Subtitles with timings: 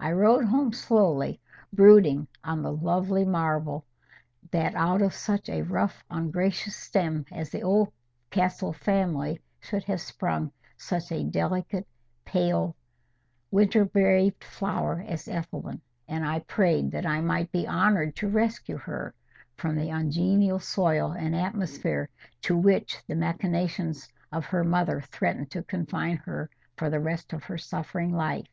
[0.00, 1.40] I rode home slowly,
[1.72, 3.86] brooding on the lovely marvel,
[4.50, 10.50] that out of such a rough ungracious stem as the Oldcastle family, should have sprung
[10.76, 11.86] such a delicate,
[12.24, 12.74] pale,
[13.52, 15.80] winter braved flower, as Ethelwyn.
[16.08, 19.14] And I prayed that I might be honoured to rescue her
[19.56, 22.08] from the ungenial soil and atmosphere
[22.40, 27.48] to which the machinations of her mother threatened to confine her for the rest of
[27.48, 28.48] a suffering life.